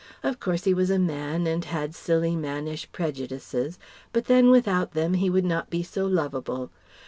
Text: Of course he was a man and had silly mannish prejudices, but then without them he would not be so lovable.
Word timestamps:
Of 0.23 0.39
course 0.39 0.63
he 0.63 0.73
was 0.73 0.89
a 0.89 0.97
man 0.97 1.45
and 1.45 1.63
had 1.63 1.93
silly 1.93 2.35
mannish 2.35 2.91
prejudices, 2.91 3.77
but 4.11 4.25
then 4.25 4.49
without 4.49 4.93
them 4.93 5.13
he 5.13 5.29
would 5.29 5.45
not 5.45 5.69
be 5.69 5.83
so 5.83 6.07
lovable. 6.07 6.71